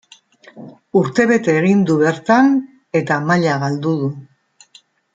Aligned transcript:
Urtebete 1.01 1.55
egin 1.61 1.83
du 1.91 1.99
bertan 2.01 2.49
eta 3.03 3.19
maila 3.31 3.59
galdu 3.67 3.97
du. 4.03 4.13